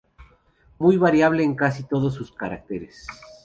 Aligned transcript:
Muy 0.79 0.97
variable 0.97 1.43
en 1.43 1.53
casi 1.55 1.83
todos 1.83 2.15
sus 2.15 2.31
caracteres. 2.31 3.05